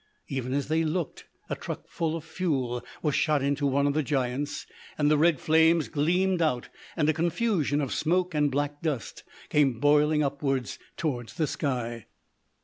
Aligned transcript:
Even 0.27 0.51
as 0.51 0.67
they 0.67 0.83
looked, 0.83 1.25
a 1.47 1.55
truckful 1.55 2.15
of 2.15 2.23
fuel 2.23 2.83
was 3.03 3.13
shot 3.13 3.43
into 3.43 3.67
one 3.67 3.85
of 3.85 3.93
the 3.93 4.01
giants, 4.01 4.65
and 4.97 5.11
the 5.11 5.17
red 5.19 5.39
flames 5.39 5.89
gleamed 5.89 6.41
out, 6.41 6.69
and 6.97 7.07
a 7.07 7.13
confusion 7.13 7.79
of 7.79 7.93
smoke 7.93 8.33
and 8.33 8.49
black 8.49 8.81
dust 8.81 9.23
came 9.49 9.79
boiling 9.79 10.23
upwards 10.23 10.79
towards 10.97 11.35
the 11.35 11.45
sky. 11.45 12.07